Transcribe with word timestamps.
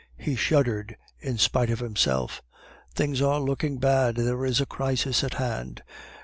He 0.17 0.35
shuddered 0.35 0.97
in 1.19 1.37
spite 1.37 1.69
of 1.69 1.77
himself. 1.79 2.41
"'Things 2.95 3.21
are 3.21 3.39
looking 3.39 3.77
bad. 3.77 4.15
There 4.15 4.43
is 4.45 4.59
a 4.59 4.65
crisis 4.65 5.23
on 5.23 5.29
hand. 5.35 5.83